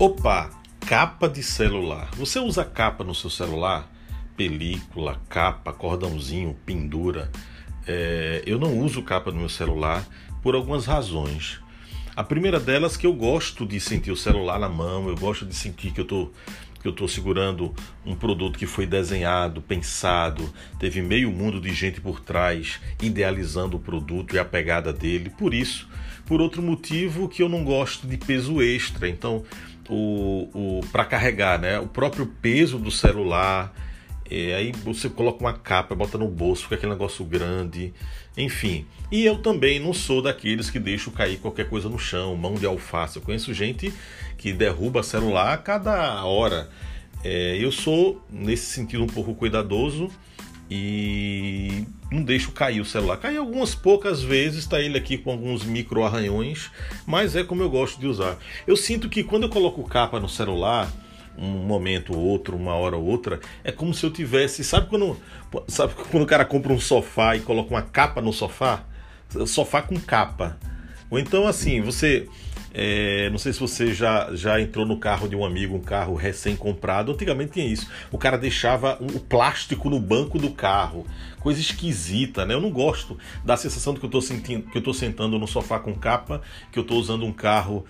[0.00, 0.48] Opa,
[0.86, 2.08] capa de celular.
[2.16, 3.86] Você usa capa no seu celular?
[4.34, 7.30] Película, capa, cordãozinho, pendura.
[7.86, 10.02] É, eu não uso capa no meu celular
[10.42, 11.60] por algumas razões.
[12.16, 15.54] A primeira delas que eu gosto de sentir o celular na mão, eu gosto de
[15.54, 16.32] sentir que eu estou
[16.80, 17.74] que eu estou segurando
[18.06, 23.80] um produto que foi desenhado, pensado, teve meio mundo de gente por trás idealizando o
[23.80, 25.28] produto e a pegada dele.
[25.28, 25.86] Por isso,
[26.24, 29.08] por outro motivo que eu não gosto de peso extra.
[29.08, 29.44] Então,
[29.90, 31.78] o, o para carregar, né?
[31.80, 33.74] O próprio peso do celular.
[34.30, 37.92] E aí você coloca uma capa, bota no bolso, fica aquele negócio grande,
[38.36, 38.86] enfim.
[39.10, 42.64] E eu também não sou daqueles que deixam cair qualquer coisa no chão, mão de
[42.64, 43.16] alface.
[43.16, 43.92] Eu conheço gente
[44.38, 46.70] que derruba celular a cada hora.
[47.24, 50.08] É, eu sou, nesse sentido, um pouco cuidadoso
[50.70, 53.16] e não deixo cair o celular.
[53.16, 56.70] Cai algumas poucas vezes, está ele aqui com alguns micro arranhões,
[57.04, 58.38] mas é como eu gosto de usar.
[58.66, 60.90] Eu sinto que quando eu coloco capa no celular,
[61.36, 65.16] um momento ou outro, uma hora ou outra, é como se eu tivesse, sabe quando,
[65.66, 68.84] sabe quando o cara compra um sofá e coloca uma capa no sofá?
[69.46, 70.58] Sofá com capa.
[71.10, 72.28] Ou então assim, você
[72.72, 76.14] é, não sei se você já, já entrou no carro de um amigo, um carro
[76.14, 77.12] recém-comprado.
[77.12, 77.88] Antigamente tinha isso.
[78.12, 81.04] O cara deixava o plástico no banco do carro.
[81.40, 82.54] Coisa esquisita, né?
[82.54, 85.48] Eu não gosto da sensação de que eu estou sentindo, que eu tô sentando no
[85.48, 87.84] sofá com capa, que eu estou usando um carro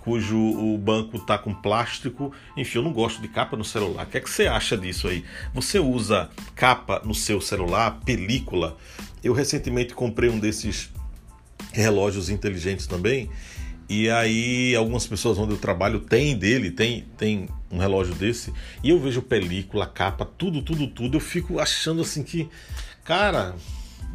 [0.00, 2.32] cujo o banco está com plástico.
[2.56, 4.04] Enfim, eu não gosto de capa no celular.
[4.04, 5.24] O que é que você acha disso aí?
[5.54, 8.76] Você usa capa no seu celular, película?
[9.22, 10.90] Eu recentemente comprei um desses
[11.74, 13.28] relógios inteligentes também
[13.88, 18.90] e aí algumas pessoas onde eu trabalho têm dele, tem, tem um relógio desse, e
[18.90, 22.48] eu vejo película, capa, tudo, tudo, tudo, eu fico achando assim que,
[23.04, 23.54] cara,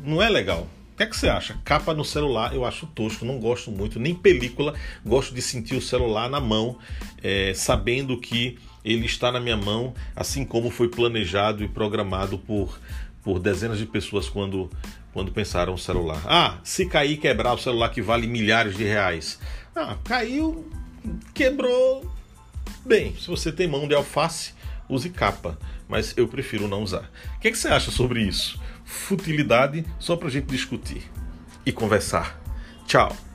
[0.03, 0.67] não é legal.
[0.93, 1.57] O que é que você acha?
[1.63, 4.73] Capa no celular eu acho tosco, não gosto muito, nem película,
[5.05, 6.77] gosto de sentir o celular na mão,
[7.21, 12.79] é, sabendo que ele está na minha mão, assim como foi planejado e programado por,
[13.23, 14.69] por dezenas de pessoas quando,
[15.13, 16.21] quando pensaram o celular.
[16.25, 19.39] Ah, se cair quebrar o celular que vale milhares de reais.
[19.75, 20.69] Ah, caiu,
[21.33, 22.09] quebrou.
[22.85, 24.53] Bem, se você tem mão de alface,
[24.87, 27.09] use capa, mas eu prefiro não usar.
[27.35, 28.59] O que, é que você acha sobre isso?
[28.85, 31.03] Futilidade só pra gente discutir
[31.65, 32.39] e conversar.
[32.87, 33.28] Tchau!